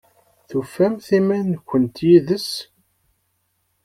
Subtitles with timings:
[0.49, 2.49] Tufamt iman-nkent yid-s?